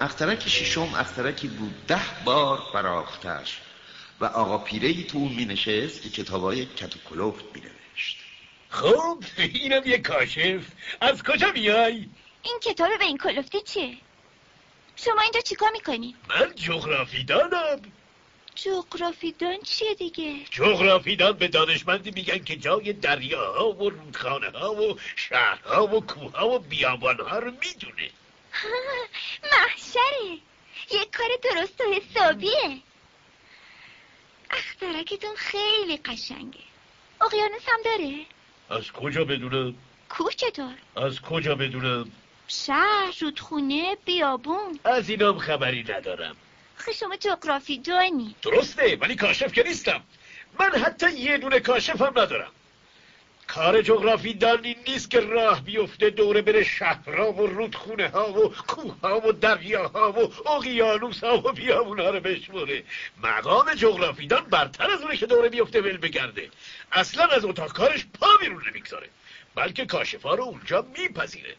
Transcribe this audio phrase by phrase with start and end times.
[0.00, 3.58] اخترک ششم اخترکی بود ده بار فراختش
[4.20, 8.18] و آقا پیره ای تو اون می نشست که کتابای کت و کلوفت می نوشت
[8.68, 10.62] خب اینم یه کاشف
[11.00, 12.08] از کجا میای؟
[12.42, 13.96] این کتاب به این کلفتی چیه؟
[14.96, 17.80] شما اینجا چیکار می‌کنی؟ من جغرافی دانم
[18.54, 25.86] جغرافیدان چیه دیگه؟ جغرافیدان به دانشمندی میگن که جای دریاها و رودخانه ها و شهرها
[25.86, 28.10] و کوها و بیابانها رو می‌دونه
[29.52, 30.38] محشره
[30.90, 32.82] یک کار درست و حسابیه
[34.50, 36.60] اخترکتون خیلی قشنگه
[37.20, 38.26] اقیانوس هم داره؟
[38.70, 39.74] از کجا بدونم؟
[40.08, 42.12] کوه چطور؟ از کجا بدونم؟
[42.48, 46.36] شهر، رودخونه، بیابون از اینام خبری ندارم
[46.76, 50.02] خب شما جغرافی دانی درسته ولی کاشف که نیستم
[50.60, 52.52] من حتی یه دونه کاشف هم ندارم
[53.48, 58.94] کار جغرافی دانی نیست که راه بیفته دوره بره شهرها و رودخونه ها و کوه
[59.02, 62.82] ها و دریاها و اقیانوس ها و بیابون ها رو بشموره
[63.22, 66.50] مقام جغرافیدان برتر از اونه که دوره بیفته ول بگرده.
[66.92, 69.08] اصلا از اتاق کارش پا بیرون نمی‌گذاره
[69.54, 71.54] بلکه کاشفا رو اونجا میپذیره.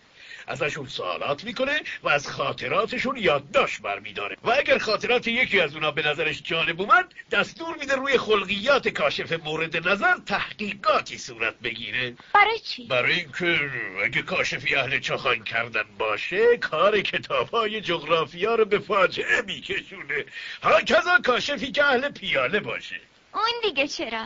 [0.49, 4.37] ازشون سوالات می‌کنه و از خاطراتشون یادداشت برمیداره.
[4.43, 9.31] و اگر خاطرات یکی از اونا به نظرش جالب اومد دستور میده روی خلقیات کاشف
[9.31, 12.15] مورد نظر تحقیقاتی صورت بگیره.
[12.33, 13.71] برای چی؟ برای اینکه
[14.05, 20.25] اگه کاشفی اهل چخان کردن باشه کار کتاب های جغرافیا رو به فاجعه میکشونه.
[20.63, 22.99] هاکذا کاشفی که اهل پیاله باشه.
[23.33, 24.25] اون دیگه چرا؟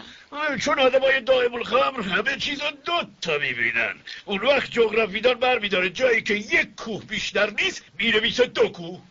[0.61, 3.95] چون آدمای دائم الخمر همه چیزا دو تا می‌بینن.
[4.25, 9.01] اون وقت جغرافیدان برمیداره جایی که یک کوه بیشتر نیست می‌نویسه دو کوه.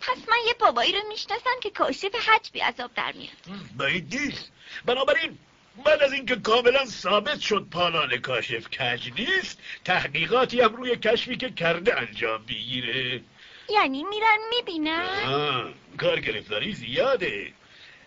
[0.00, 3.60] پس من یه بابایی رو می‌شناسم که کاشف حج بی عذاب در میاد.
[3.76, 4.52] بعید نیست
[4.84, 5.38] بنابراین
[5.84, 11.50] بعد از اینکه کاملا ثابت شد پالان کاشف کج نیست تحقیقاتی هم روی کشفی که
[11.50, 13.20] کرده انجام می‌گیره.
[13.68, 15.64] یعنی میرن می‌بینن؟ آه،
[15.98, 17.52] کار گرفتاری زیاده.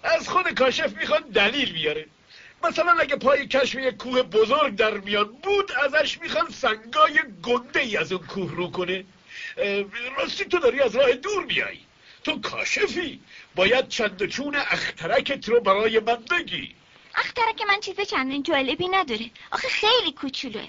[0.04, 2.06] از خود کاشف می‌خوان دلیل بیاره.
[2.64, 7.98] مثلا اگه پای کشف یک کوه بزرگ در میان بود ازش می‌خوان سنگای گنده ای
[7.98, 9.06] از اون کوه رو کنه.
[10.18, 11.86] راستی تو داری از راه دور میایی
[12.24, 13.20] تو کاشفی.
[13.56, 16.76] باید چند چون اخترکت رو برای من بگی.
[17.16, 19.32] اخترک من چیز چندین جالبی نداره.
[19.52, 20.68] آخه خیلی کوچولوه.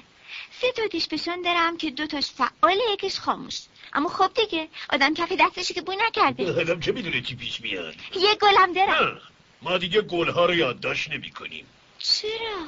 [0.60, 3.60] سه تا دیش بشان دارم که دو تاش فعاله یکیش خاموش.
[3.92, 6.60] اما خب دیگه آدم کف دستشو که بو نکرده.
[6.60, 9.04] آدم چه می‌دونه چی پیش میاد؟ یه گلم دارم.
[9.04, 9.20] نه،
[9.62, 11.66] ما دیگه گلها رو یادداشت نمی کنیم
[11.98, 12.66] چرا؟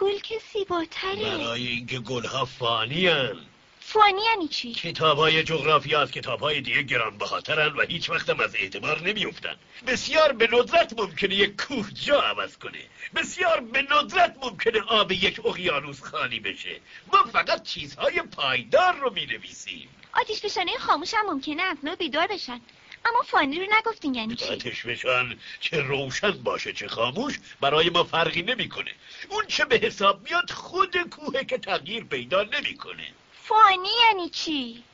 [0.00, 1.38] گل که زیباتره.
[1.38, 3.38] برای اینکه گلها فانی هن.
[3.92, 8.54] فانی یعنی چی؟ کتاب های جغرافیا از کتاب های دیگه گرانبهاترن و هیچ وقتم از
[8.54, 12.78] اعتبار نمیافتن بسیار به ندرت ممکنه یک کوه جا عوض کنه
[13.14, 16.80] بسیار به ندرت ممکنه آب یک اقیانوس خالی بشه
[17.12, 22.26] ما فقط چیزهای پایدار رو می نویسیم آتیش بشانه خاموش هم ممکنه از نو بیدار
[22.26, 22.60] بشن
[23.04, 28.04] اما فانی رو نگفتین یعنی چی؟ آتش بشان چه روشن باشه چه خاموش برای ما
[28.04, 28.90] فرقی نمی‌کنه.
[29.28, 33.06] اون چه به حساب میاد خود کوه که تغییر پیدا نمی‌کنه
[33.52, 34.84] فانی یعنی چی؟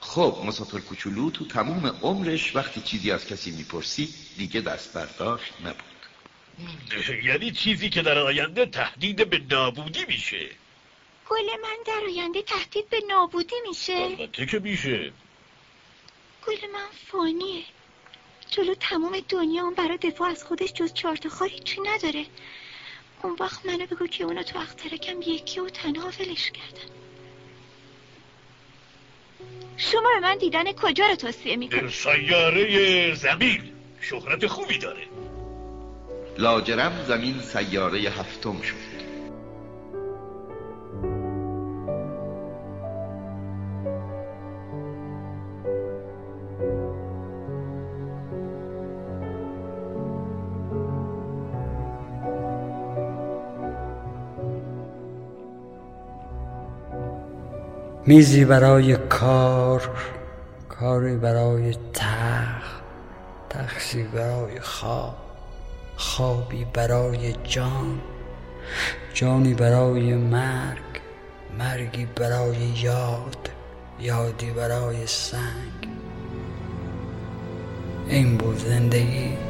[0.00, 5.84] خب مسافر کوچولو تو تموم عمرش وقتی چیزی از کسی می‌پرسید دیگه دست برداشت نبود
[7.24, 10.48] یعنی چیزی که در آینده تهدید به نابودی میشه.
[11.28, 13.92] گل من در آینده تهدید به نابودی میشه.
[13.92, 15.12] البته که میشه.
[16.46, 17.64] گل من فانیه.
[18.50, 22.26] جلو تمام دنیا اون برای دفاع از خودش جز چهار تا خار هیچی نداره.
[23.22, 26.99] اون وقت منو بگو که اونا تو اخترکم یکی و تنها ولش کردن.
[29.80, 33.60] شما به من دیدن کجا رو توصیه می‌کنی؟ سیاره زمین.
[34.00, 35.02] شهرت خوبی داره.
[36.38, 38.99] لاجرم زمین سیاره هفتم شد.
[58.06, 59.90] میزی برای کار
[60.68, 62.82] کاری برای تخت
[63.50, 65.16] تخشی برای خواب
[65.96, 68.00] خوابی برای جان
[69.14, 70.78] جانی برای مرگ
[71.58, 73.50] مرگی برای یاد
[74.00, 75.88] یادی برای سنگ.
[78.08, 79.49] این بود زندگی.